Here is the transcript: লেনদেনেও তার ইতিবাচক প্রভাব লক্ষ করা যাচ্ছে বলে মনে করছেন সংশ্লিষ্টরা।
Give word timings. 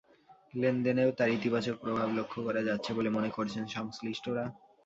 লেনদেনেও 0.53 1.09
তার 1.17 1.29
ইতিবাচক 1.29 1.75
প্রভাব 1.83 2.07
লক্ষ 2.17 2.33
করা 2.47 2.61
যাচ্ছে 2.67 2.91
বলে 2.93 3.09
মনে 3.09 3.29
করছেন 3.29 3.63
সংশ্লিষ্টরা। 3.75 4.45